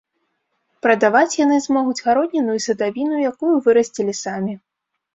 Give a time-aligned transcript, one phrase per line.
[0.85, 4.61] Прадаваць яны змогуць гародніну і садавіну, якую вырасцілі самі.